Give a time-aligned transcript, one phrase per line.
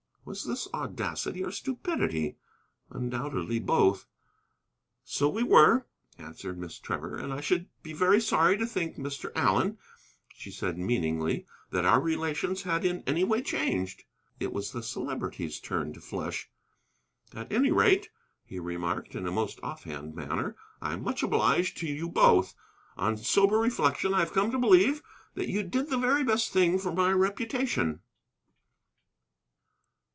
[0.23, 2.37] Was this audacity or stupidity?
[2.91, 4.05] Undoubtedly both.
[5.03, 5.87] "So we were,"
[6.19, 9.31] answered Miss Trevor, "and I should be very sorry to think, Mr.
[9.35, 9.79] Allen,"
[10.29, 14.03] she said meaningly, "that our relations had in any way changed."
[14.39, 16.51] It was the Celebrity's turn to flush.
[17.33, 18.11] "At any rate,"
[18.45, 22.53] he remarked in his most offhand manner, "I am much obliged to you both.
[22.95, 25.01] On sober reflection I have come to believe
[25.33, 28.01] that you did the very best thing for my reputation."